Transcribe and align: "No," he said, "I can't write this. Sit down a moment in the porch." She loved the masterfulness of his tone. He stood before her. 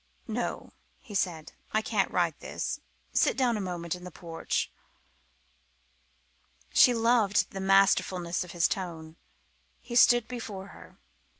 "No," 0.27 0.71
he 0.97 1.13
said, 1.13 1.51
"I 1.73 1.83
can't 1.83 2.09
write 2.09 2.39
this. 2.39 2.79
Sit 3.13 3.37
down 3.37 3.55
a 3.55 3.61
moment 3.61 3.93
in 3.93 4.03
the 4.03 4.09
porch." 4.09 4.71
She 6.73 6.91
loved 6.91 7.51
the 7.51 7.61
masterfulness 7.61 8.43
of 8.43 8.49
his 8.53 8.67
tone. 8.67 9.15
He 9.79 9.95
stood 9.95 10.27
before 10.27 10.69
her. 10.69 10.97